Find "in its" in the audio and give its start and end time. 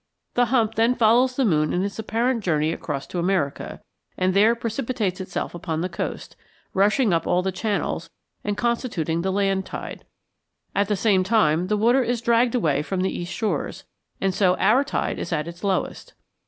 1.71-1.99